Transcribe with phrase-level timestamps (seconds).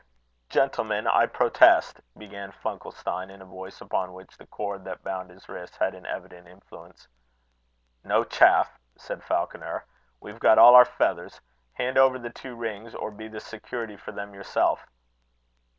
[0.49, 5.47] "Gentlemen, I protest," began Funkelstein, in a voice upon which the cord that bound his
[5.47, 7.07] wrists had an evident influence.
[8.03, 9.85] "No chaff!" said Falconer.
[10.19, 11.39] "We've got all our feathers.
[11.73, 14.87] Hand over the two rings, or be the security for them yourself."